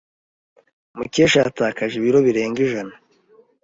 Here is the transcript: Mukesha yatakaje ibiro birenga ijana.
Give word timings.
Mukesha 0.97 1.37
yatakaje 1.43 1.93
ibiro 1.97 2.19
birenga 2.25 2.59
ijana. 2.65 2.93